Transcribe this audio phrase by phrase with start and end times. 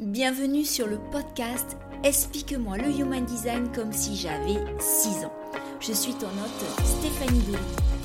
[0.00, 5.32] bienvenue sur le podcast Explique-moi le Human Design comme si j'avais 6 ans.
[5.80, 7.58] Je suis ton hôte Stéphanie Delis.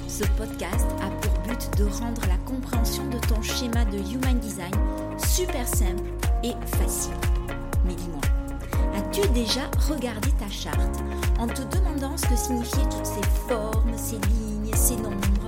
[0.07, 4.73] Ce podcast a pour but de rendre la compréhension de ton schéma de Human Design
[5.19, 6.03] super simple
[6.43, 7.13] et facile.
[7.85, 8.21] Mais dis-moi,
[8.95, 10.99] as-tu déjà regardé ta charte
[11.37, 15.42] en te demandant ce que signifiaient toutes ces formes, ces lignes, ces nombres?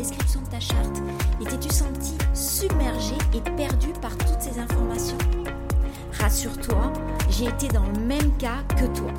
[0.00, 0.96] Description de ta charte
[1.42, 5.18] et t'es-tu senti submergé et perdu par toutes ces informations?
[6.18, 6.92] Rassure-toi,
[7.28, 9.10] j'ai été dans le même cas que toi.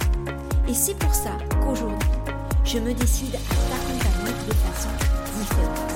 [0.67, 2.09] Et c'est pour ça qu'aujourd'hui,
[2.63, 4.89] je me décide à t'accompagner de façon
[5.37, 5.90] différente.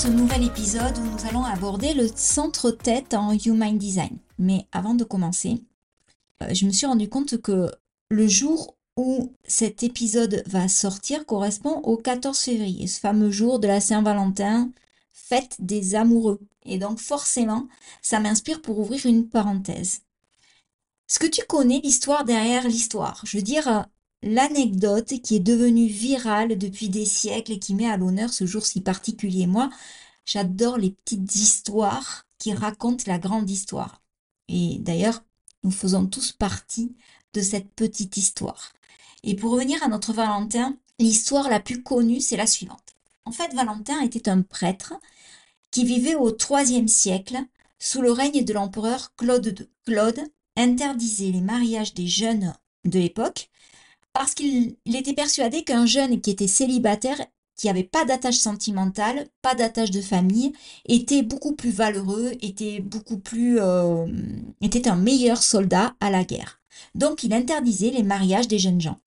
[0.00, 4.16] Ce nouvel épisode où nous allons aborder le centre-tête en Human Design.
[4.38, 5.62] Mais avant de commencer,
[6.42, 7.70] euh, je me suis rendu compte que
[8.08, 13.66] le jour où cet épisode va sortir correspond au 14 février, ce fameux jour de
[13.66, 14.70] la Saint-Valentin,
[15.12, 16.40] fête des amoureux.
[16.64, 17.68] Et donc forcément,
[18.00, 20.00] ça m'inspire pour ouvrir une parenthèse.
[21.10, 23.20] Est-ce que tu connais l'histoire derrière l'histoire?
[23.26, 23.82] Je veux dire, euh,
[24.22, 28.66] l'anecdote qui est devenue virale depuis des siècles et qui met à l'honneur ce jour
[28.66, 29.46] si particulier.
[29.46, 29.70] Moi,
[30.26, 34.00] j'adore les petites histoires qui racontent la grande histoire.
[34.48, 35.22] Et d'ailleurs,
[35.62, 36.94] nous faisons tous partie
[37.34, 38.72] de cette petite histoire.
[39.22, 42.94] Et pour revenir à notre Valentin, l'histoire la plus connue, c'est la suivante.
[43.24, 44.94] En fait, Valentin était un prêtre
[45.70, 47.38] qui vivait au IIIe siècle
[47.78, 49.68] sous le règne de l'empereur Claude II.
[49.86, 50.20] Claude
[50.56, 52.54] interdisait les mariages des jeunes
[52.84, 53.50] de l'époque
[54.12, 57.20] parce qu'il était persuadé qu'un jeune qui était célibataire,
[57.56, 60.52] qui n'avait pas d'attache sentimentale, pas d'attache de famille,
[60.86, 64.06] était beaucoup plus valeureux, était beaucoup plus, euh,
[64.62, 66.60] était un meilleur soldat à la guerre.
[66.94, 68.98] Donc il interdisait les mariages des jeunes gens.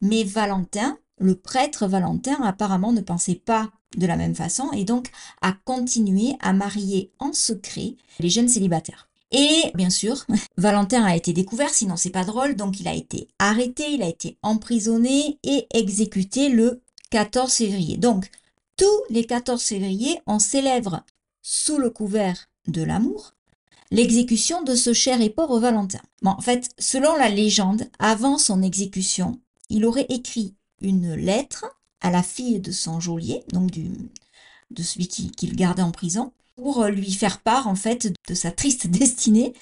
[0.00, 5.10] Mais Valentin, le prêtre Valentin, apparemment ne pensait pas de la même façon et donc
[5.40, 9.08] a continué à marier en secret les jeunes célibataires.
[9.32, 10.24] Et bien sûr,
[10.56, 14.08] Valentin a été découvert, sinon c'est pas drôle, donc il a été arrêté, il a
[14.08, 17.96] été emprisonné et exécuté le 14 février.
[17.96, 18.30] Donc,
[18.76, 21.02] tous les 14 février, on célèbre
[21.42, 23.32] sous le couvert de l'amour
[23.90, 26.00] l'exécution de ce cher et pauvre Valentin.
[26.22, 31.64] Bon, en fait, selon la légende, avant son exécution, il aurait écrit une lettre
[32.00, 33.90] à la fille de son geôlier, donc du,
[34.72, 38.50] de celui qui le gardait en prison, pour lui faire part en fait de sa
[38.50, 39.52] triste destinée.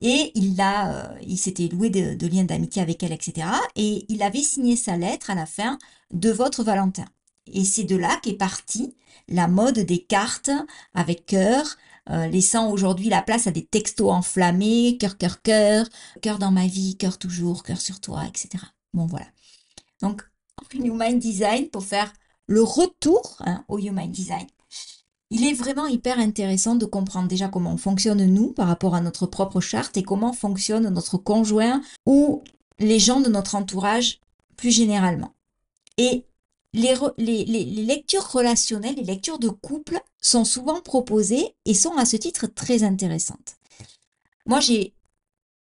[0.00, 3.46] Et il l'a, euh, il s'était loué de, de liens d'amitié avec elle, etc.
[3.76, 5.78] Et il avait signé sa lettre à la fin
[6.12, 7.06] de votre Valentin.
[7.46, 8.94] Et c'est de là qu'est partie
[9.28, 10.50] la mode des cartes
[10.94, 11.76] avec cœur,
[12.10, 15.86] euh, laissant aujourd'hui la place à des textos enflammés, cœur, cœur, cœur,
[16.20, 18.62] cœur dans ma vie, cœur toujours, cœur sur toi, etc.
[18.92, 19.26] Bon voilà.
[20.00, 20.22] Donc,
[20.74, 22.12] Human Design pour faire
[22.46, 24.46] le retour hein, au Human Design.
[25.30, 29.26] Il est vraiment hyper intéressant de comprendre déjà comment fonctionne nous par rapport à notre
[29.26, 32.42] propre charte et comment fonctionne notre conjoint ou
[32.78, 34.20] les gens de notre entourage
[34.56, 35.34] plus généralement.
[35.98, 36.24] Et
[36.72, 42.16] les, les, lectures relationnelles, les lectures de couple sont souvent proposées et sont à ce
[42.16, 43.56] titre très intéressantes.
[44.46, 44.92] Moi, j'ai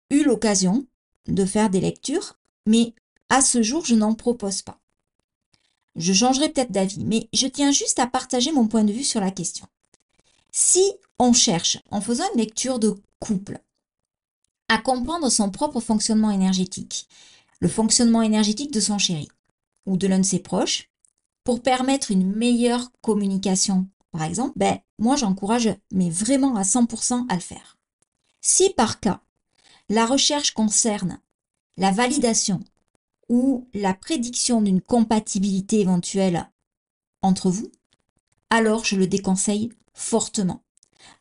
[0.09, 0.85] eu l'occasion
[1.27, 2.93] de faire des lectures, mais
[3.29, 4.79] à ce jour, je n'en propose pas.
[5.95, 9.21] Je changerai peut-être d'avis, mais je tiens juste à partager mon point de vue sur
[9.21, 9.67] la question.
[10.51, 10.83] Si
[11.19, 13.59] on cherche, en faisant une lecture de couple,
[14.69, 17.07] à comprendre son propre fonctionnement énergétique,
[17.59, 19.29] le fonctionnement énergétique de son chéri
[19.85, 20.89] ou de l'un de ses proches,
[21.43, 27.35] pour permettre une meilleure communication, par exemple, ben, moi j'encourage, mais vraiment à 100% à
[27.35, 27.77] le faire.
[28.41, 29.21] Si par cas,
[29.89, 31.19] la recherche concerne
[31.77, 32.63] la validation
[33.29, 36.49] ou la prédiction d'une compatibilité éventuelle
[37.21, 37.71] entre vous,
[38.49, 40.61] alors je le déconseille fortement.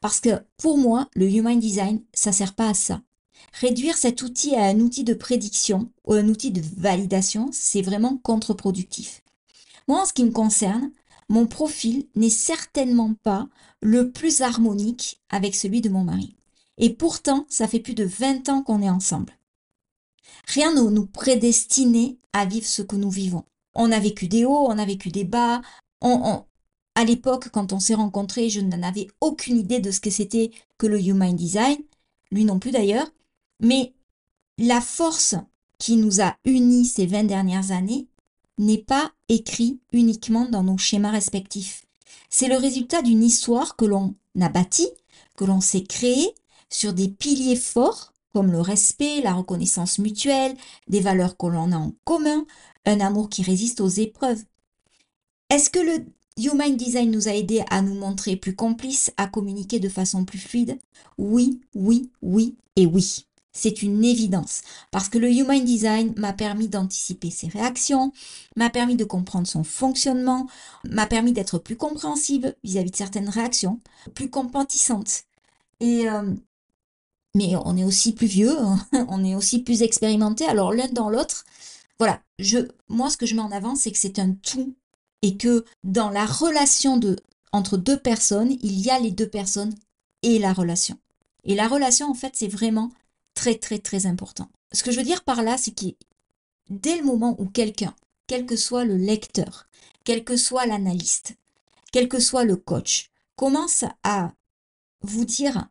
[0.00, 3.02] Parce que pour moi, le Human Design, ça sert pas à ça.
[3.52, 8.16] Réduire cet outil à un outil de prédiction ou un outil de validation, c'est vraiment
[8.16, 9.22] contre-productif.
[9.88, 10.90] Moi, en ce qui me concerne,
[11.28, 13.48] mon profil n'est certainement pas
[13.80, 16.36] le plus harmonique avec celui de mon mari.
[16.78, 19.32] Et pourtant, ça fait plus de 20 ans qu'on est ensemble.
[20.46, 23.44] Rien ne nous prédestinait à vivre ce que nous vivons.
[23.74, 25.62] On a vécu des hauts, on a vécu des bas.
[26.00, 26.44] On,
[26.94, 30.50] à l'époque, quand on s'est rencontrés, je n'en avais aucune idée de ce que c'était
[30.78, 31.78] que le Human Design,
[32.30, 33.10] lui non plus d'ailleurs.
[33.60, 33.92] Mais
[34.58, 35.36] la force
[35.78, 38.08] qui nous a unis ces 20 dernières années
[38.58, 41.86] n'est pas écrit uniquement dans nos schémas respectifs.
[42.28, 44.90] C'est le résultat d'une histoire que l'on a bâtie,
[45.36, 46.34] que l'on s'est créée
[46.68, 50.56] sur des piliers forts comme le respect, la reconnaissance mutuelle,
[50.88, 52.44] des valeurs que l'on a en commun,
[52.86, 54.42] un amour qui résiste aux épreuves.
[55.50, 56.06] Est-ce que le
[56.38, 60.38] Human Design nous a aidé à nous montrer plus complices, à communiquer de façon plus
[60.38, 60.78] fluide?
[61.18, 63.26] Oui, oui, oui et oui.
[63.54, 68.12] C'est une évidence parce que le Human Design m'a permis d'anticiper ses réactions,
[68.56, 70.46] m'a permis de comprendre son fonctionnement,
[70.88, 73.80] m'a permis d'être plus compréhensive vis-à-vis de certaines réactions,
[74.14, 75.24] plus compatissante.
[75.80, 76.34] Et euh,
[77.34, 78.56] mais on est aussi plus vieux,
[79.08, 80.44] on est aussi plus expérimenté.
[80.46, 81.44] Alors l'un dans l'autre,
[81.98, 82.20] voilà.
[82.38, 82.58] Je,
[82.88, 84.74] moi, ce que je mets en avant, c'est que c'est un tout
[85.22, 87.16] et que dans la relation de
[87.52, 89.74] entre deux personnes, il y a les deux personnes
[90.22, 90.98] et la relation.
[91.44, 92.90] Et la relation, en fait, c'est vraiment
[93.34, 94.48] très, très, très important.
[94.72, 95.94] Ce que je veux dire par là, c'est que
[96.70, 97.94] dès le moment où quelqu'un,
[98.26, 99.68] quel que soit le lecteur,
[100.04, 101.36] quel que soit l'analyste,
[101.92, 104.32] quel que soit le coach, commence à
[105.02, 105.68] vous dire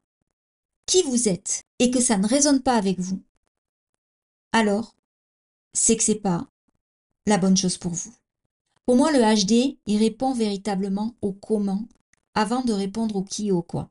[0.91, 3.21] qui vous êtes et que ça ne résonne pas avec vous,
[4.51, 4.93] alors
[5.71, 6.49] c'est que c'est pas
[7.25, 8.13] la bonne chose pour vous.
[8.85, 11.87] Pour moi, le HD, il répond véritablement au comment
[12.33, 13.89] avant de répondre au qui et au quoi.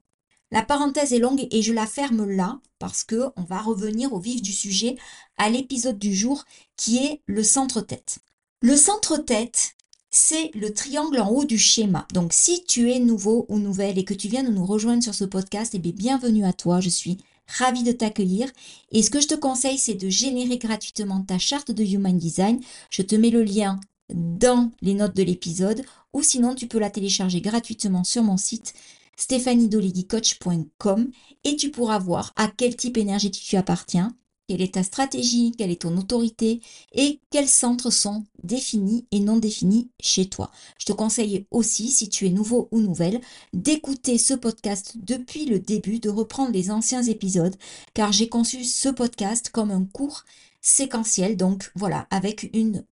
[0.50, 4.18] La parenthèse est longue et je la ferme là parce que on va revenir au
[4.18, 4.96] vif du sujet
[5.38, 6.44] à l'épisode du jour
[6.76, 8.18] qui est le centre-tête.
[8.60, 9.74] Le centre-tête,
[10.10, 12.06] c'est le triangle en haut du schéma.
[12.12, 15.14] Donc si tu es nouveau ou nouvelle et que tu viens de nous rejoindre sur
[15.14, 18.50] ce podcast, eh bien bienvenue à toi, je suis ravie de t'accueillir.
[18.92, 22.60] Et ce que je te conseille, c'est de générer gratuitement ta charte de Human Design.
[22.90, 23.78] Je te mets le lien
[24.12, 28.74] dans les notes de l'épisode ou sinon tu peux la télécharger gratuitement sur mon site
[29.16, 31.10] stéphaniedoligui-coach.com
[31.44, 34.16] et tu pourras voir à quel type énergétique tu appartiens,
[34.50, 36.60] quelle est ta stratégie, quelle est ton autorité?
[36.92, 40.50] Et quels centres sont définis et non définis chez toi?
[40.76, 43.20] Je te conseille aussi, si tu es nouveau ou nouvelle,
[43.52, 47.54] d'écouter ce podcast depuis le début, de reprendre les anciens épisodes,
[47.94, 50.24] car j'ai conçu ce podcast comme un cours
[50.60, 52.82] séquentiel, donc voilà, avec une,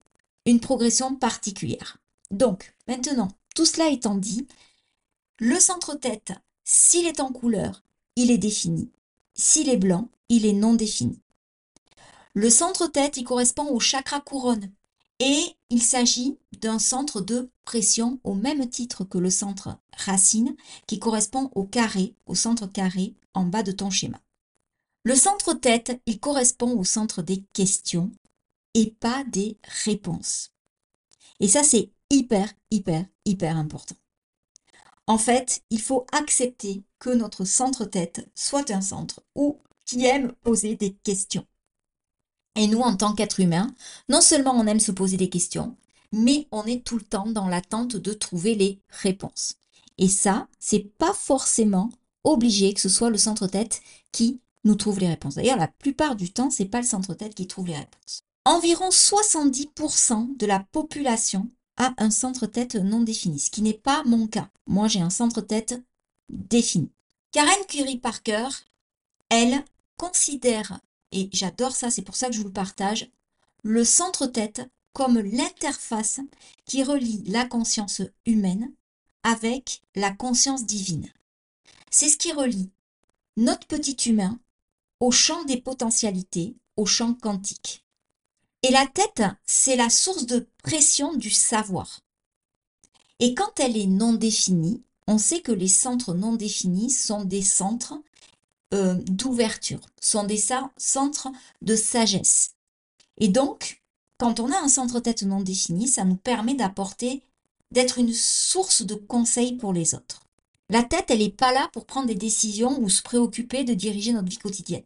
[0.60, 1.98] progression particulière.
[2.30, 4.46] Donc, maintenant, tout cela étant dit,
[5.40, 7.82] le centre-tête, s'il est en couleur,
[8.14, 8.92] il est défini.
[9.34, 11.20] S'il est blanc, il est non défini.
[12.34, 14.70] Le centre-tête, il correspond au chakra couronne
[15.18, 20.54] et il s'agit d'un centre de pression au même titre que le centre racine
[20.86, 24.20] qui correspond au carré, au centre carré en bas de ton schéma.
[25.04, 28.10] Le centre-tête, il correspond au centre des questions
[28.74, 30.52] et pas des réponses.
[31.40, 33.96] Et ça, c'est hyper, hyper, hyper important.
[35.06, 40.76] En fait, il faut accepter que notre centre-tête soit un centre ou qui aime poser
[40.76, 41.46] des questions.
[42.56, 43.72] Et nous, en tant qu'êtres humains,
[44.08, 45.76] non seulement on aime se poser des questions,
[46.12, 49.54] mais on est tout le temps dans l'attente de trouver les réponses.
[49.98, 51.90] Et ça, c'est pas forcément
[52.24, 53.80] obligé que ce soit le centre-tête
[54.12, 55.36] qui nous trouve les réponses.
[55.36, 58.22] D'ailleurs, la plupart du temps, c'est pas le centre-tête qui trouve les réponses.
[58.44, 64.26] Environ 70% de la population a un centre-tête non défini, ce qui n'est pas mon
[64.26, 64.48] cas.
[64.66, 65.80] Moi, j'ai un centre-tête
[66.28, 66.90] défini.
[67.32, 68.48] Karen Curie Parker,
[69.28, 69.64] elle
[69.96, 70.80] considère,
[71.12, 73.10] et j'adore ça, c'est pour ça que je vous le partage,
[73.62, 74.62] le centre-tête
[74.92, 76.20] comme l'interface
[76.64, 78.72] qui relie la conscience humaine
[79.22, 81.10] avec la conscience divine.
[81.90, 82.70] C'est ce qui relie
[83.36, 84.38] notre petit humain
[85.00, 87.84] au champ des potentialités, au champ quantique.
[88.62, 92.00] Et la tête, c'est la source de pression du savoir.
[93.20, 97.42] Et quand elle est non définie, on sait que les centres non définis sont des
[97.42, 97.94] centres
[98.74, 100.42] euh, d'ouverture, sont des
[100.76, 101.28] centres
[101.62, 102.54] de sagesse.
[103.16, 103.82] Et donc,
[104.18, 107.22] quand on a un centre-tête non défini, ça nous permet d'apporter,
[107.70, 110.22] d'être une source de conseils pour les autres.
[110.70, 114.12] La tête, elle n'est pas là pour prendre des décisions ou se préoccuper de diriger
[114.12, 114.84] notre vie quotidienne.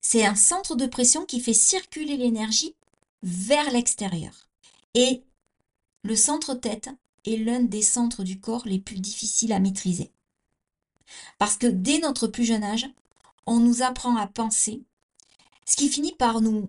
[0.00, 2.74] C'est un centre de pression qui fait circuler l'énergie
[3.22, 4.48] vers l'extérieur.
[4.94, 5.22] Et
[6.02, 6.90] le centre-tête
[7.24, 10.10] est l'un des centres du corps les plus difficiles à maîtriser.
[11.38, 12.86] Parce que dès notre plus jeune âge,
[13.46, 14.82] on nous apprend à penser,
[15.66, 16.68] ce qui finit par nous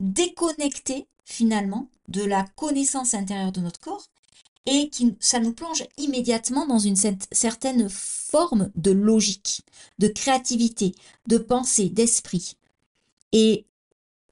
[0.00, 4.08] déconnecter finalement de la connaissance intérieure de notre corps
[4.66, 9.62] et qui, ça nous plonge immédiatement dans une certaine forme de logique,
[9.98, 10.94] de créativité,
[11.26, 12.56] de pensée, d'esprit.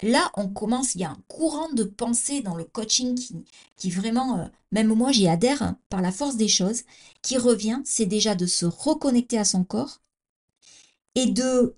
[0.03, 3.45] Là, on commence, il y a un courant de pensée dans le coaching qui,
[3.77, 6.83] qui vraiment, euh, même moi j'y adhère hein, par la force des choses,
[7.23, 10.01] qui revient, c'est déjà de se reconnecter à son corps
[11.15, 11.75] et de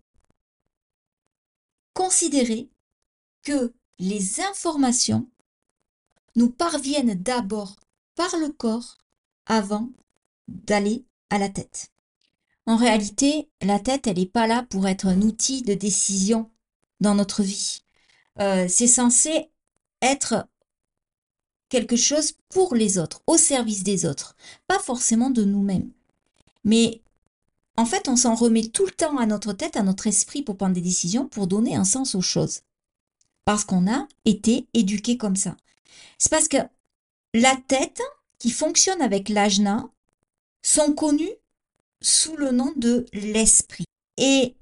[1.95, 2.69] considérer
[3.43, 5.29] que les informations
[6.37, 7.76] nous parviennent d'abord
[8.14, 8.99] par le corps
[9.47, 9.91] avant
[10.49, 11.91] d'aller à la tête.
[12.67, 16.50] En réalité, la tête, elle n'est pas là pour être un outil de décision
[17.00, 17.82] dans notre vie.
[18.41, 19.51] Euh, c'est censé
[20.01, 20.47] être
[21.69, 24.37] quelque chose pour les autres, au service des autres,
[24.67, 25.91] pas forcément de nous-mêmes.
[26.65, 27.03] Mais
[27.77, 30.57] en fait, on s'en remet tout le temps à notre tête, à notre esprit pour
[30.57, 32.61] prendre des décisions, pour donner un sens aux choses.
[33.45, 35.57] Parce qu'on a été éduqué comme ça.
[36.19, 36.59] C'est parce que
[37.35, 38.03] la tête
[38.39, 39.89] qui fonctionne avec l'ajna
[40.62, 41.35] sont connues
[42.03, 43.85] sous le nom de l'esprit.
[44.19, 44.55] Et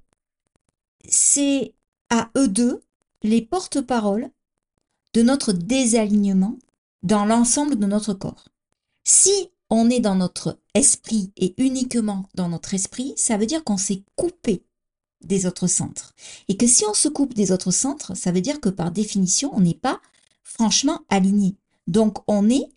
[1.08, 1.74] c'est
[2.08, 2.82] à eux deux
[3.22, 4.30] les porte-paroles
[5.12, 6.58] de notre désalignement
[7.02, 8.48] dans l'ensemble de notre corps.
[9.04, 13.76] Si on est dans notre esprit et uniquement dans notre esprit, ça veut dire qu'on
[13.76, 14.62] s'est coupé
[15.22, 16.14] des autres centres.
[16.48, 19.50] Et que si on se coupe des autres centres, ça veut dire que par définition,
[19.54, 20.00] on n'est pas
[20.42, 21.56] franchement aligné.
[21.86, 22.68] Donc on est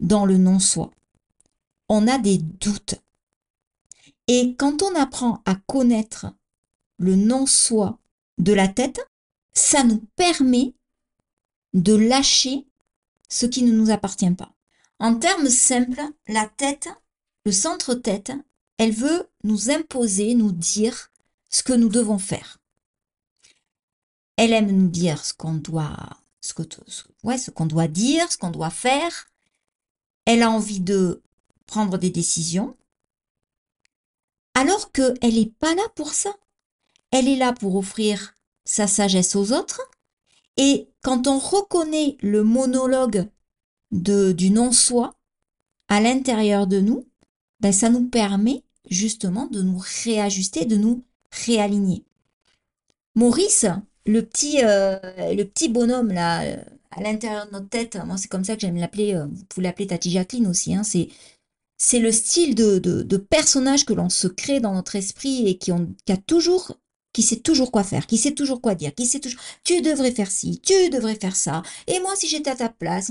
[0.00, 0.90] dans le non-soi.
[1.88, 2.96] On a des doutes.
[4.28, 6.26] Et quand on apprend à connaître
[6.98, 7.98] le non-soi
[8.38, 9.00] de la tête,
[9.56, 10.74] ça nous permet
[11.72, 12.66] de lâcher
[13.28, 14.52] ce qui ne nous appartient pas.
[14.98, 16.88] En termes simples, la tête,
[17.44, 18.32] le centre-tête,
[18.78, 21.10] elle veut nous imposer, nous dire
[21.48, 22.58] ce que nous devons faire.
[24.36, 25.96] Elle aime nous dire ce qu'on doit,
[26.40, 26.52] ce
[27.50, 29.30] qu'on doit dire, ce qu'on doit faire.
[30.26, 31.22] Elle a envie de
[31.66, 32.76] prendre des décisions,
[34.54, 36.34] alors qu'elle n'est pas là pour ça.
[37.10, 38.35] Elle est là pour offrir
[38.66, 39.80] sa sagesse aux autres.
[40.58, 43.28] Et quand on reconnaît le monologue
[43.92, 45.14] de, du non-soi
[45.88, 47.06] à l'intérieur de nous,
[47.60, 52.04] ben ça nous permet justement de nous réajuster, de nous réaligner.
[53.14, 53.66] Maurice,
[54.04, 54.98] le petit, euh,
[55.32, 56.56] le petit bonhomme là, euh,
[56.90, 59.64] à l'intérieur de notre tête, moi c'est comme ça que j'aime l'appeler, euh, vous pouvez
[59.64, 61.08] l'appeler Tati Jacqueline aussi, hein, c'est,
[61.78, 65.58] c'est le style de, de, de personnage que l'on se crée dans notre esprit et
[65.58, 66.78] qui, ont, qui a toujours
[67.16, 70.12] qui sait toujours quoi faire, qui sait toujours quoi dire, qui sait toujours tu devrais
[70.12, 73.10] faire ci, tu devrais faire ça, et moi si j'étais à ta place.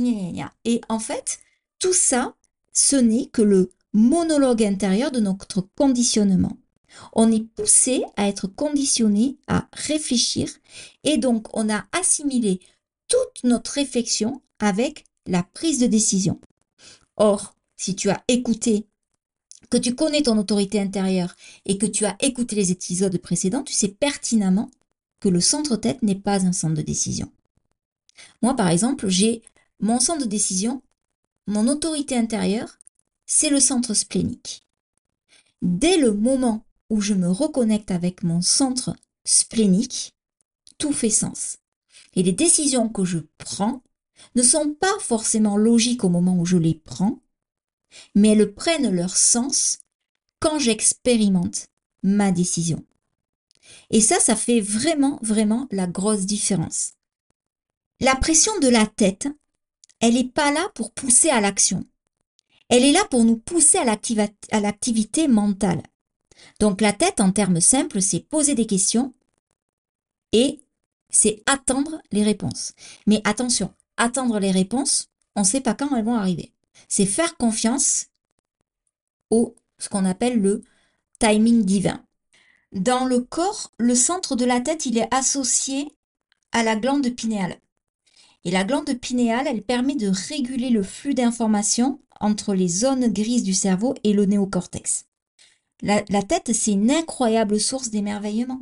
[0.64, 1.40] Et en fait,
[1.80, 2.36] tout ça,
[2.72, 6.56] ce n'est que le monologue intérieur de notre conditionnement.
[7.14, 10.50] On est poussé à être conditionné à réfléchir
[11.04, 12.60] et donc on a assimilé
[13.08, 16.40] toute notre réflexion avec la prise de décision.
[17.18, 18.86] Or, si tu as écouté
[19.70, 23.74] que tu connais ton autorité intérieure et que tu as écouté les épisodes précédents, tu
[23.74, 24.70] sais pertinemment
[25.20, 27.32] que le centre-tête n'est pas un centre de décision.
[28.42, 29.42] Moi, par exemple, j'ai
[29.80, 30.82] mon centre de décision,
[31.48, 32.78] mon autorité intérieure,
[33.26, 34.64] c'est le centre splénique.
[35.62, 40.14] Dès le moment où je me reconnecte avec mon centre splénique,
[40.78, 41.58] tout fait sens.
[42.16, 43.82] Et les décisions que je prends
[44.36, 47.20] ne sont pas forcément logiques au moment où je les prends,
[48.14, 49.80] mais elles prennent leur sens
[50.40, 51.68] quand j'expérimente
[52.04, 52.84] ma décision.
[53.90, 56.94] Et ça, ça fait vraiment, vraiment la grosse différence.
[58.00, 59.28] La pression de la tête,
[60.00, 61.84] elle n'est pas là pour pousser à l'action.
[62.70, 65.84] Elle est là pour nous pousser à l'activité mentale.
[66.60, 69.14] Donc la tête, en termes simples, c'est poser des questions
[70.32, 70.60] et
[71.10, 72.74] c'est attendre les réponses.
[73.08, 76.52] Mais attention, attendre les réponses, on ne sait pas quand elles vont arriver
[76.88, 78.08] c'est faire confiance
[79.30, 80.64] au ce qu'on appelle le
[81.20, 82.04] timing divin.
[82.72, 85.92] Dans le corps, le centre de la tête, il est associé
[86.52, 87.60] à la glande pinéale.
[88.44, 93.44] Et la glande pinéale, elle permet de réguler le flux d'informations entre les zones grises
[93.44, 95.06] du cerveau et le néocortex.
[95.82, 98.62] La, la tête, c'est une incroyable source d'émerveillement.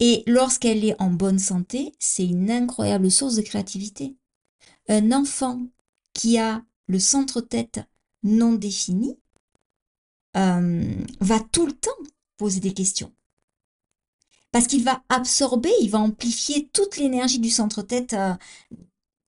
[0.00, 4.16] Et lorsqu'elle est en bonne santé, c'est une incroyable source de créativité
[4.88, 5.66] un enfant
[6.12, 7.80] qui a le centre-tête
[8.22, 9.18] non défini
[10.36, 11.90] euh, va tout le temps
[12.36, 13.12] poser des questions.
[14.50, 18.34] Parce qu'il va absorber, il va amplifier toute l'énergie du centre-tête, euh,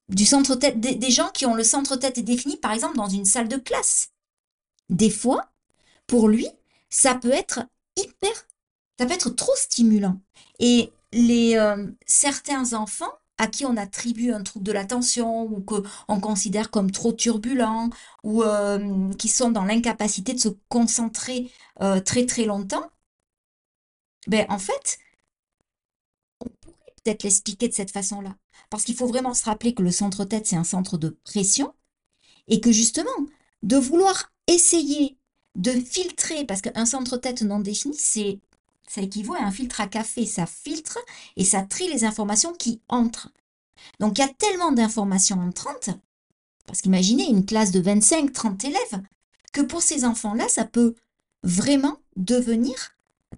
[0.09, 4.11] des, des gens qui ont le centre-tête défini, par exemple, dans une salle de classe.
[4.91, 5.51] Des fois,
[6.07, 6.49] pour lui,
[6.91, 7.61] ça peut être
[7.97, 8.33] hyper,
[8.99, 10.21] ça peut être trop stimulant.
[10.59, 16.21] Et les euh, certains enfants à qui on attribue un trouble de l'attention ou qu'on
[16.21, 17.91] considère comme trop turbulent
[18.23, 21.51] ou euh, qui sont dans l'incapacité de se concentrer
[21.83, 22.91] euh, très très longtemps,
[24.27, 24.99] ben en fait,
[26.41, 28.37] on pourrait peut-être l'expliquer de cette façon-là.
[28.71, 31.75] Parce qu'il faut vraiment se rappeler que le centre-tête, c'est un centre de pression
[32.49, 33.11] et que justement,
[33.63, 35.19] de vouloir essayer
[35.57, 38.41] de filtrer, parce qu'un centre-tête non défini, c'est
[38.89, 40.27] ça équivaut à un filtre à café.
[40.27, 40.99] Ça filtre
[41.37, 43.31] et ça trie les informations qui entrent.
[44.01, 45.91] Donc il y a tellement d'informations entrantes,
[46.67, 49.03] parce qu'imaginez une classe de 25, 30 élèves,
[49.53, 50.95] que pour ces enfants-là, ça peut
[51.43, 52.75] vraiment devenir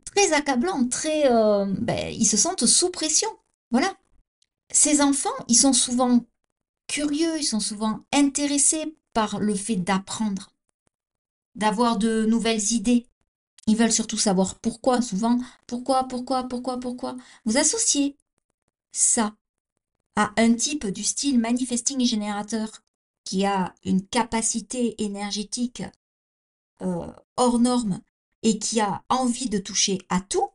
[0.04, 3.28] très accablant, très, euh, ben, ils se sentent sous pression.
[3.70, 3.94] Voilà.
[4.72, 6.24] Ces enfants, ils sont souvent
[6.86, 10.52] curieux, ils sont souvent intéressés par le fait d'apprendre,
[11.54, 13.06] d'avoir de nouvelles idées.
[13.66, 17.16] Ils veulent surtout savoir pourquoi, souvent, pourquoi, pourquoi, pourquoi, pourquoi?
[17.44, 18.16] Vous associez
[18.92, 19.34] ça
[20.14, 22.82] à un type du style manifesting générateur
[23.24, 25.82] qui a une capacité énergétique
[26.82, 27.06] euh,
[27.36, 28.00] hors norme
[28.42, 30.48] et qui a envie de toucher à tout.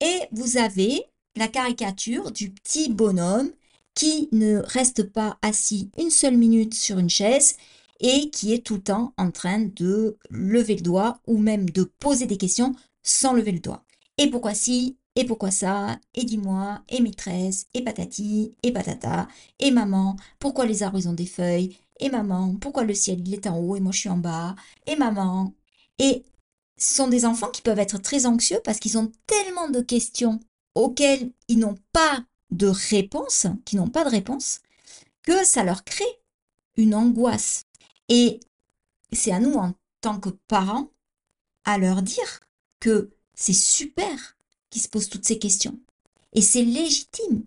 [0.00, 3.52] Et vous avez la caricature du petit bonhomme
[3.94, 7.56] qui ne reste pas assis une seule minute sur une chaise
[8.00, 11.84] et qui est tout le temps en train de lever le doigt ou même de
[11.84, 13.84] poser des questions sans lever le doigt.
[14.18, 15.98] Et pourquoi si Et pourquoi ça?
[16.14, 16.82] Et dis-moi.
[16.88, 17.66] Et maîtresse.
[17.74, 18.56] Et patati.
[18.62, 19.28] Et patata.
[19.58, 20.16] Et maman.
[20.38, 21.76] Pourquoi les arbres ont des feuilles?
[22.00, 22.56] Et maman.
[22.56, 24.54] Pourquoi le ciel il est en haut et moi je suis en bas?
[24.86, 25.52] Et maman
[25.98, 26.24] Et
[26.76, 30.40] ce sont des enfants qui peuvent être très anxieux parce qu'ils ont tellement de questions
[30.74, 34.60] auxquelles ils n'ont pas de réponse, qui n'ont pas de réponse,
[35.22, 36.04] que ça leur crée
[36.76, 37.64] une angoisse.
[38.08, 38.40] Et
[39.12, 40.90] c'est à nous, en tant que parents,
[41.64, 42.40] à leur dire
[42.80, 44.36] que c'est super
[44.70, 45.78] qu'ils se posent toutes ces questions.
[46.32, 47.44] Et c'est légitime.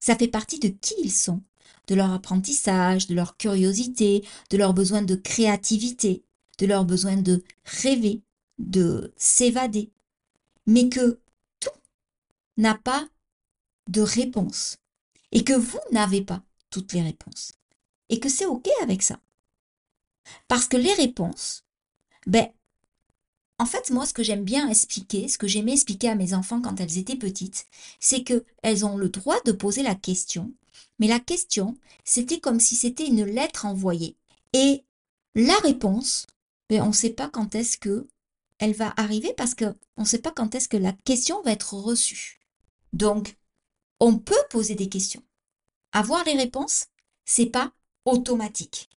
[0.00, 1.42] Ça fait partie de qui ils sont,
[1.88, 6.22] de leur apprentissage, de leur curiosité, de leur besoin de créativité,
[6.58, 8.22] de leur besoin de rêver,
[8.58, 9.90] de s'évader.
[10.66, 11.18] Mais que
[11.60, 11.70] tout
[12.56, 13.08] n'a pas
[13.88, 14.76] de réponse
[15.32, 17.52] et que vous n'avez pas toutes les réponses
[18.08, 19.18] et que c'est OK avec ça.
[20.48, 21.64] Parce que les réponses,
[22.26, 22.48] ben,
[23.58, 26.60] en fait, moi, ce que j'aime bien expliquer, ce que j'aimais expliquer à mes enfants
[26.60, 27.66] quand elles étaient petites,
[27.98, 30.52] c'est que elles ont le droit de poser la question,
[30.98, 34.16] mais la question, c'était comme si c'était une lettre envoyée.
[34.52, 34.84] Et
[35.34, 36.26] la réponse,
[36.68, 38.06] ben, on ne sait pas quand est-ce que
[38.58, 41.74] elle va arriver parce qu'on ne sait pas quand est-ce que la question va être
[41.74, 42.40] reçue.
[42.92, 43.36] Donc,
[44.00, 45.22] on peut poser des questions.
[45.92, 46.86] Avoir les réponses,
[47.24, 47.72] c'est pas
[48.04, 48.88] automatique.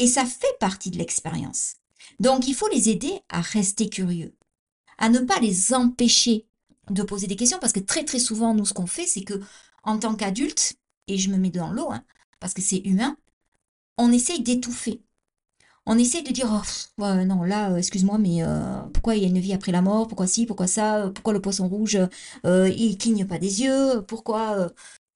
[0.00, 1.74] Et ça fait partie de l'expérience.
[2.20, 4.34] Donc il faut les aider à rester curieux,
[4.96, 6.46] à ne pas les empêcher
[6.88, 9.40] de poser des questions parce que très très souvent nous ce qu'on fait c'est que
[9.84, 12.02] en tant qu'adulte et je me mets dans l'eau hein,
[12.40, 13.16] parce que c'est humain,
[13.98, 15.02] on essaye d'étouffer.
[15.86, 16.50] On essaye de dire
[16.98, 19.82] oh, non là euh, excuse-moi mais euh, pourquoi il y a une vie après la
[19.82, 20.08] mort?
[20.08, 21.10] Pourquoi si pourquoi ça?
[21.14, 21.98] Pourquoi le poisson rouge
[22.46, 24.02] euh, il cligne pas des yeux?
[24.08, 24.70] Pourquoi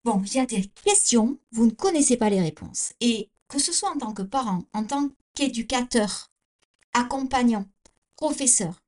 [0.05, 2.93] bon il y a des questions vous ne connaissez pas les réponses.
[3.01, 6.31] Et que ce soit en tant que parent en tant qu'éducateur
[6.93, 7.67] accompagnant
[8.17, 8.83] professeur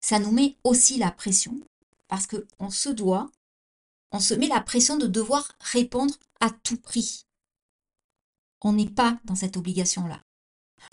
[0.00, 1.60] ça nous met aussi la pression
[2.08, 3.30] parce que on se doit
[4.12, 7.26] on se met la pression de devoir répondre à tout prix
[8.62, 10.22] on n'est pas dans cette obligation là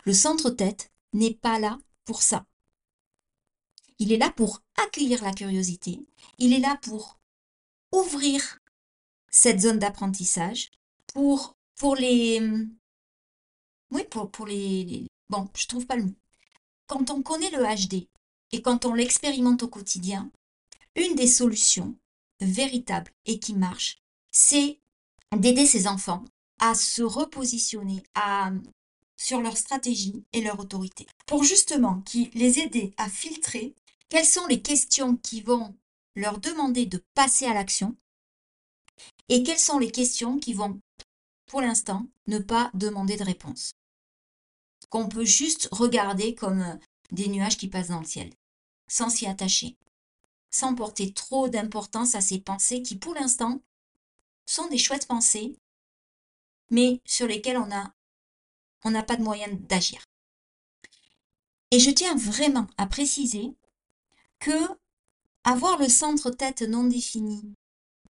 [0.06, 2.46] le centre-tête n'est pas là pour ça.
[4.00, 6.00] Il est là pour accueillir la curiosité,
[6.38, 7.20] il est là pour
[7.92, 8.60] ouvrir
[9.30, 10.70] cette zone d'apprentissage,
[11.14, 12.42] pour, pour les...
[13.92, 16.16] Oui, pour, pour les, Bon, je trouve pas le mot.
[16.88, 18.08] Quand on connaît le HD
[18.52, 20.32] et quand on l'expérimente au quotidien,
[20.96, 21.98] une des solutions
[22.40, 24.80] véritables et qui marche, c'est
[25.36, 26.24] d'aider ces enfants
[26.60, 28.52] à se repositionner, à
[29.18, 33.74] sur leur stratégie et leur autorité, pour justement qui les aider à filtrer
[34.10, 35.76] quelles sont les questions qui vont
[36.16, 37.96] leur demander de passer à l'action
[39.28, 40.80] et quelles sont les questions qui vont,
[41.48, 43.72] pour l'instant, ne pas demander de réponse.
[44.90, 46.76] Qu'on peut juste regarder comme euh,
[47.12, 48.30] des nuages qui passent dans le ciel,
[48.88, 49.76] sans s'y attacher,
[50.52, 53.62] sans porter trop d'importance à ces pensées qui, pour l'instant,
[54.46, 55.58] sont des chouettes pensées,
[56.70, 60.04] mais sur lesquelles on n'a pas de moyen d'agir.
[61.72, 63.54] Et je tiens vraiment à préciser
[64.40, 64.70] que
[65.44, 67.54] avoir le centre-tête non défini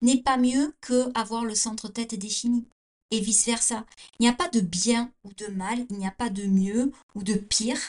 [0.02, 2.68] n'est pas mieux que avoir le centre-tête défini
[3.12, 3.86] et vice-versa.
[4.20, 6.92] Il n'y a pas de bien ou de mal, il n'y a pas de mieux
[7.16, 7.80] ou de pire,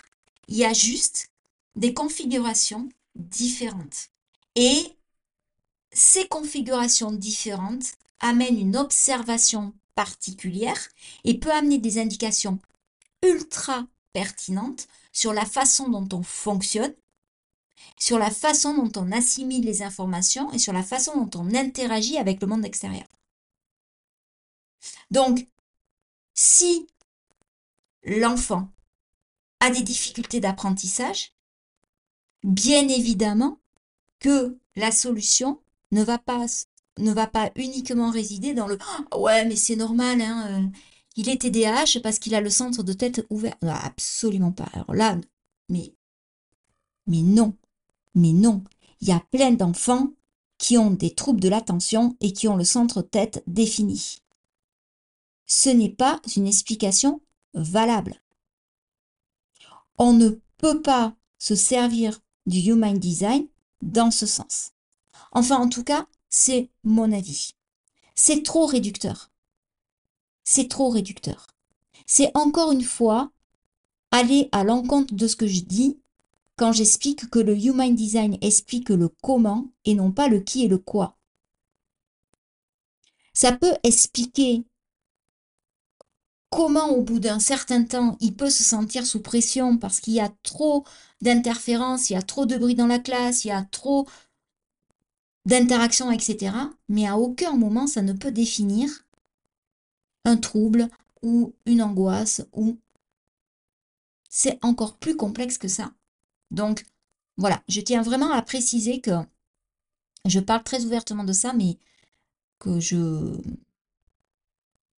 [0.48, 1.30] il y a juste
[1.76, 4.10] des configurations différentes.
[4.54, 4.96] Et
[5.92, 10.88] ces configurations différentes amènent une observation particulière
[11.24, 12.58] et peut amener des indications
[13.22, 16.94] ultra pertinentes sur la façon dont on fonctionne,
[17.98, 22.18] sur la façon dont on assimile les informations et sur la façon dont on interagit
[22.18, 23.07] avec le monde extérieur.
[25.10, 25.46] Donc,
[26.34, 26.86] si
[28.04, 28.70] l'enfant
[29.60, 31.32] a des difficultés d'apprentissage,
[32.42, 33.58] bien évidemment
[34.20, 38.78] que la solution ne va pas uniquement résider dans le
[39.10, 40.66] «Ah ouais mais c'est normal hein, euh,
[41.16, 43.56] il est TDAH parce qu'il a le centre de tête ouvert.
[43.62, 44.68] Absolument pas.
[44.72, 45.18] Alors là,
[45.68, 45.92] mais
[47.08, 47.56] Mais non,
[48.14, 48.62] mais non,
[49.00, 50.12] il y a plein d'enfants
[50.58, 54.18] qui ont des troubles de l'attention et qui ont le centre-tête défini.
[55.48, 57.20] Ce n'est pas une explication
[57.54, 58.22] valable.
[59.96, 63.48] On ne peut pas se servir du Human Design
[63.82, 64.72] dans ce sens.
[65.32, 67.54] Enfin, en tout cas, c'est mon avis.
[68.14, 69.30] C'est trop réducteur.
[70.44, 71.46] C'est trop réducteur.
[72.06, 73.32] C'est encore une fois
[74.10, 75.98] aller à l'encontre de ce que je dis
[76.56, 80.68] quand j'explique que le Human Design explique le comment et non pas le qui et
[80.68, 81.16] le quoi.
[83.32, 84.64] Ça peut expliquer
[86.50, 90.20] comment au bout d'un certain temps il peut se sentir sous pression parce qu'il y
[90.20, 90.84] a trop
[91.20, 94.06] d'interférences, il y a trop de bruit dans la classe, il y a trop
[95.46, 96.54] d'interactions, etc.
[96.88, 98.88] Mais à aucun moment ça ne peut définir
[100.24, 100.88] un trouble
[101.22, 102.78] ou une angoisse ou
[104.28, 105.92] c'est encore plus complexe que ça.
[106.50, 106.84] Donc,
[107.36, 109.10] voilà, je tiens vraiment à préciser que
[110.24, 111.78] je parle très ouvertement de ça, mais
[112.58, 113.38] que je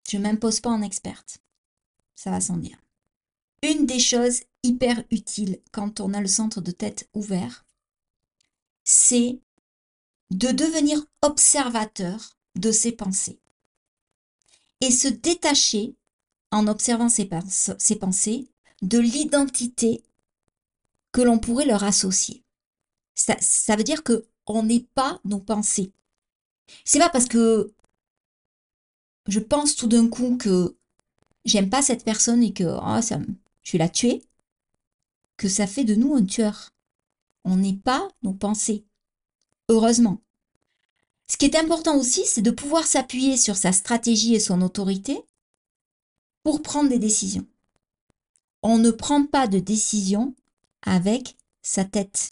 [0.08, 1.38] je m'impose pas en experte.
[2.14, 2.78] Ça va sans dire.
[3.62, 7.66] Une des choses hyper utiles quand on a le centre de tête ouvert,
[8.84, 9.40] c'est
[10.30, 13.40] de devenir observateur de ses pensées
[14.80, 15.94] et se détacher
[16.50, 17.26] en observant ses,
[17.96, 18.48] pensées
[18.82, 20.02] de l'identité
[21.12, 22.44] que l'on pourrait leur associer.
[23.14, 25.92] Ça, veut dire que on n'est pas nos pensées.
[26.84, 27.74] C'est pas parce que
[29.28, 30.76] je pense tout d'un coup que
[31.44, 33.20] j'aime pas cette personne et que oh, ça,
[33.62, 34.24] je vais la tuer
[35.36, 36.70] que ça fait de nous un tueur.
[37.44, 38.84] On n'est pas nos pensées.
[39.68, 40.20] Heureusement.
[41.30, 45.22] Ce qui est important aussi, c'est de pouvoir s'appuyer sur sa stratégie et son autorité
[46.42, 47.46] pour prendre des décisions.
[48.62, 50.34] On ne prend pas de décision
[50.82, 52.30] avec sa tête.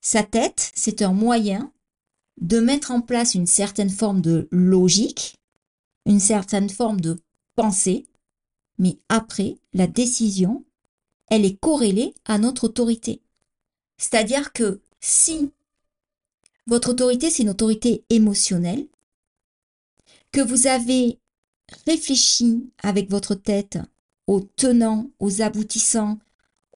[0.00, 1.72] Sa tête, c'est un moyen
[2.40, 5.36] de mettre en place une certaine forme de logique,
[6.04, 7.18] une certaine forme de
[7.54, 8.06] pensée,
[8.78, 10.64] mais après, la décision,
[11.28, 13.22] elle est corrélée à notre autorité.
[13.98, 15.50] C'est-à-dire que si
[16.66, 18.86] votre autorité, c'est une autorité émotionnelle,
[20.32, 21.18] que vous avez
[21.86, 23.78] réfléchi avec votre tête
[24.26, 26.18] aux tenants, aux aboutissants,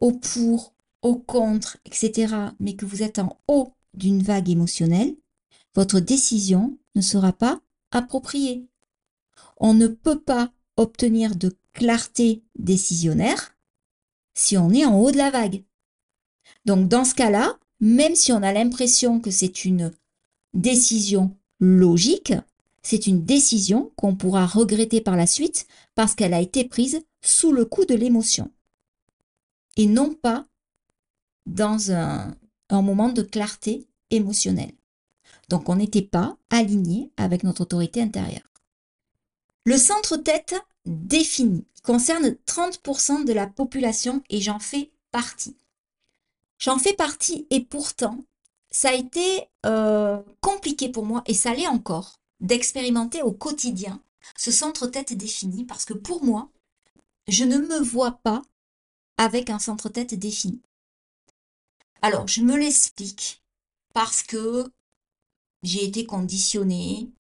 [0.01, 5.17] au pour, au contre, etc., mais que vous êtes en haut d'une vague émotionnelle,
[5.75, 8.67] votre décision ne sera pas appropriée.
[9.57, 13.55] On ne peut pas obtenir de clarté décisionnaire
[14.35, 15.65] si on est en haut de la vague.
[16.65, 19.93] Donc dans ce cas-là, même si on a l'impression que c'est une
[20.55, 22.33] décision logique,
[22.83, 27.53] c'est une décision qu'on pourra regretter par la suite parce qu'elle a été prise sous
[27.53, 28.51] le coup de l'émotion
[29.77, 30.47] et non pas
[31.47, 32.37] dans un,
[32.71, 34.75] moment de clarté émotionnelle.
[35.51, 38.49] Donc on n'était pas aligné avec notre autorité intérieure.
[39.65, 40.55] Le centre-tête
[40.87, 45.57] défini concerne 30% de la population et j'en fais partie.
[46.59, 48.19] J'en fais partie et pourtant,
[48.71, 54.01] ça a été euh, compliqué pour moi et ça l'est encore d'expérimenter au quotidien
[54.37, 56.49] ce centre-tête défini parce que pour moi,
[57.27, 58.43] je ne me vois pas
[59.17, 60.63] avec un centre-tête défini.
[62.03, 63.43] Alors, je me l'explique
[63.93, 64.71] parce que
[65.63, 67.11] j'ai été conditionnée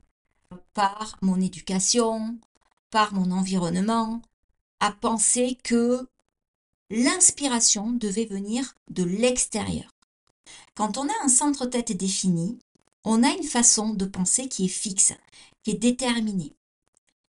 [0.74, 2.38] par mon éducation,
[2.90, 4.22] par mon environnement,
[4.80, 6.08] à penser que
[6.90, 9.94] l'inspiration devait venir de l'extérieur.
[10.74, 12.58] Quand on a un centre-tête défini,
[13.04, 15.12] on a une façon de penser qui est fixe,
[15.62, 16.54] qui est déterminée,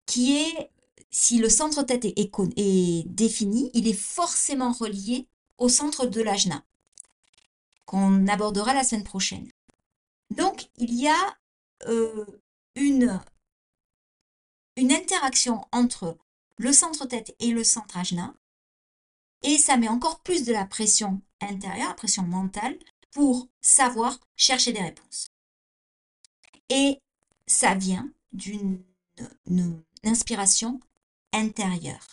[0.06, 0.70] qui est
[1.10, 6.64] si le centre-tête est, défini, il est forcément relié au centre de l'ajna,
[7.84, 9.48] qu'on abordera la semaine prochaine.
[10.32, 11.38] Donc, il y a
[11.86, 12.24] euh,
[12.74, 13.20] une,
[14.76, 16.16] une interaction entre
[16.56, 18.34] le centre-tête et le centre ajna,
[19.42, 22.78] et ça met encore plus de la pression intérieure, la pression mentale,
[23.10, 25.26] pour savoir chercher des réponses.
[26.68, 26.98] Et
[27.46, 28.82] ça vient d'une
[30.04, 30.80] inspiration
[31.32, 32.06] intérieure,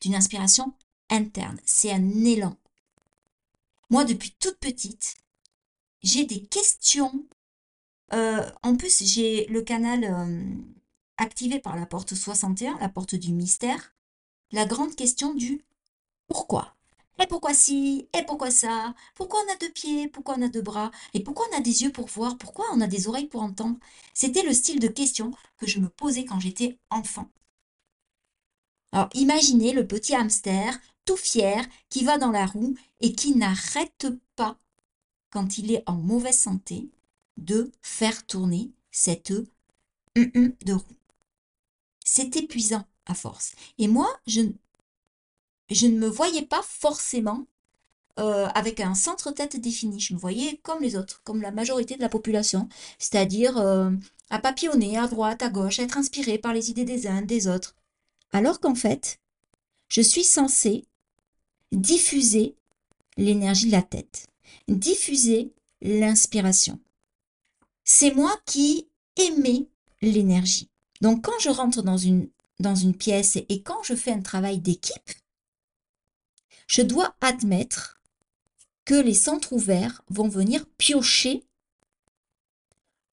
[0.00, 0.74] d'une inspiration
[1.10, 1.60] interne.
[1.64, 2.56] C'est un élan.
[3.90, 5.16] Moi, depuis toute petite,
[6.02, 7.26] j'ai des questions.
[8.12, 10.44] Euh, en plus, j'ai le canal euh,
[11.16, 13.94] activé par la porte 61, la porte du mystère.
[14.52, 15.64] La grande question du
[16.26, 16.74] pourquoi.
[17.20, 20.62] Et pourquoi si Et pourquoi ça Pourquoi on a deux pieds Pourquoi on a deux
[20.62, 23.42] bras Et pourquoi on a des yeux pour voir Pourquoi on a des oreilles pour
[23.42, 23.76] entendre
[24.14, 27.28] C'était le style de question que je me posais quand j'étais enfant.
[28.92, 34.06] Alors imaginez le petit hamster tout fier, qui va dans la roue et qui n'arrête
[34.36, 34.58] pas,
[35.30, 36.90] quand il est en mauvaise santé,
[37.36, 39.32] de faire tourner cette
[40.16, 40.96] de roue.
[42.04, 43.54] C'est épuisant à force.
[43.78, 47.46] Et moi, je, ne me voyais pas forcément
[48.18, 50.00] euh, avec un centre-tête défini.
[50.00, 53.90] Je me voyais comme les autres, comme la majorité de la population, c'est-à-dire euh,
[54.30, 57.46] à papillonner à droite, à gauche, à être inspiré par les idées des uns, des
[57.46, 57.76] autres.
[58.32, 59.20] Alors qu'en fait,
[59.88, 60.84] je suis censée
[61.72, 62.56] diffuser
[63.16, 64.27] l'énergie de la tête,
[64.68, 66.78] diffuser l'inspiration.
[67.84, 69.68] C'est moi qui émets
[70.02, 70.70] l'énergie.
[71.00, 72.28] Donc quand je rentre dans une,
[72.60, 75.10] dans une pièce et quand je fais un travail d'équipe,
[76.66, 78.00] je dois admettre
[78.84, 81.44] que les centres ouverts vont venir piocher,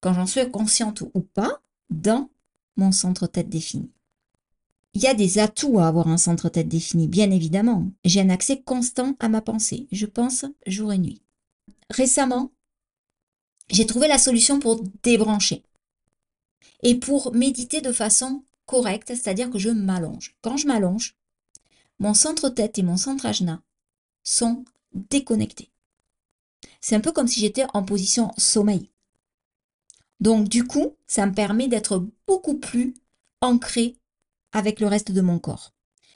[0.00, 2.30] quand j'en suis consciente ou pas, dans
[2.76, 3.90] mon centre tête défini.
[4.94, 7.90] Il y a des atouts à avoir un centre tête défini, bien évidemment.
[8.04, 9.86] J'ai un accès constant à ma pensée.
[9.92, 11.20] Je pense jour et nuit.
[11.90, 12.52] Récemment,
[13.68, 15.62] j'ai trouvé la solution pour débrancher
[16.82, 20.36] et pour méditer de façon correcte, c'est-à-dire que je m'allonge.
[20.42, 21.16] Quand je m'allonge,
[21.98, 23.62] mon centre tête et mon centre ajna
[24.22, 25.70] sont déconnecté.
[26.80, 28.90] C'est un peu comme si j'étais en position sommeil.
[30.20, 32.94] Donc du coup, ça me permet d'être beaucoup plus
[33.40, 33.96] ancré
[34.52, 35.72] avec le reste de mon corps.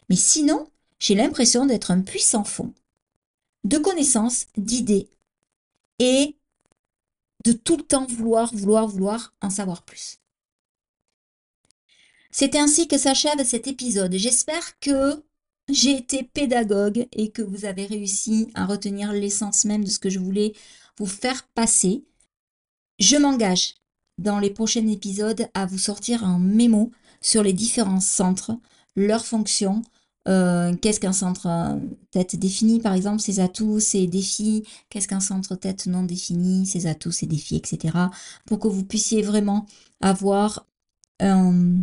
[0.08, 2.74] Mais sinon, j'ai l'impression d'être un puissant fond
[3.64, 5.10] de connaissances, d'idées
[6.00, 6.36] et
[7.44, 10.18] de tout le temps vouloir, vouloir, vouloir en savoir plus.
[12.32, 14.14] C'est ainsi que s'achève cet épisode.
[14.14, 15.22] J'espère que
[15.68, 20.10] j'ai été pédagogue et que vous avez réussi à retenir l'essence même de ce que
[20.10, 20.52] je voulais
[20.98, 22.04] vous faire passer.
[22.98, 23.74] Je m'engage
[24.18, 28.52] dans les prochains épisodes à vous sortir un mémo sur les différents centres,
[28.96, 29.82] leurs fonctions,
[30.28, 31.76] euh, qu'est-ce qu'un centre euh,
[32.10, 36.86] tête défini, par exemple, ses atouts, ses défis, qu'est-ce qu'un centre tête non défini, ses
[36.86, 37.96] atouts, ses défis, etc.
[38.46, 39.66] Pour que vous puissiez vraiment
[40.00, 40.66] avoir
[41.20, 41.82] un,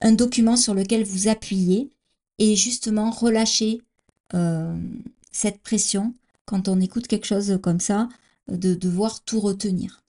[0.00, 1.90] un document sur lequel vous appuyez
[2.38, 3.82] et justement relâcher
[4.34, 4.76] euh,
[5.32, 8.08] cette pression quand on écoute quelque chose comme ça,
[8.48, 10.02] de devoir tout retenir.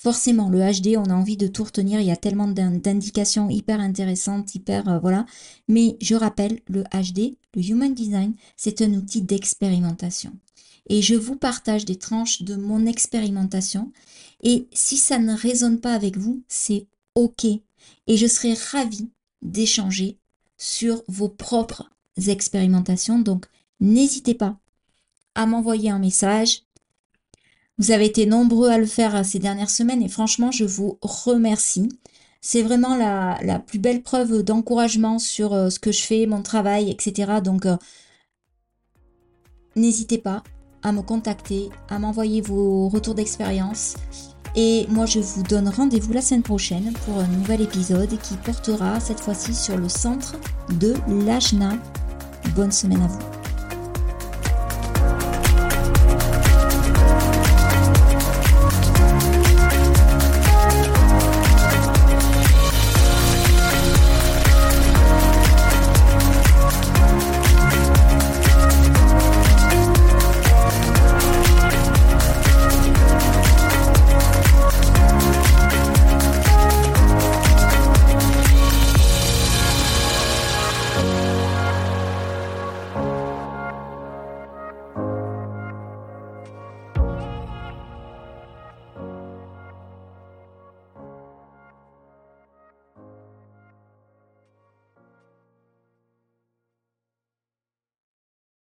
[0.00, 3.80] Forcément, le HD, on a envie de tout retenir, il y a tellement d'indications hyper
[3.80, 4.88] intéressantes, hyper...
[4.88, 5.26] Euh, voilà.
[5.66, 10.32] Mais je rappelle, le HD, le Human Design, c'est un outil d'expérimentation.
[10.88, 13.90] Et je vous partage des tranches de mon expérimentation.
[14.40, 17.44] Et si ça ne résonne pas avec vous, c'est OK.
[17.44, 19.10] Et je serai ravie
[19.42, 20.16] d'échanger
[20.58, 21.90] sur vos propres
[22.28, 23.18] expérimentations.
[23.18, 23.46] Donc,
[23.80, 24.60] n'hésitez pas
[25.34, 26.62] à m'envoyer un message.
[27.78, 31.88] Vous avez été nombreux à le faire ces dernières semaines et franchement, je vous remercie.
[32.40, 36.90] C'est vraiment la, plus belle preuve d'encouragement sur euh, ce que je fais, mon travail,
[36.90, 37.40] etc.
[37.42, 37.76] Donc, euh,
[39.76, 40.42] n'hésitez pas
[40.82, 43.94] à me contacter, à m'envoyer vos retours d'expérience.
[44.56, 48.98] Et moi, je vous donne rendez-vous la semaine prochaine pour un nouvel épisode qui portera
[49.00, 50.36] cette fois-ci sur le centre
[50.80, 50.94] de
[51.26, 51.76] l'Ajna.
[52.54, 53.37] Bonne semaine à vous.